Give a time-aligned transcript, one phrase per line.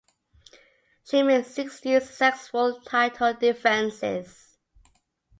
[1.03, 4.57] She made sixteen successful title defenses.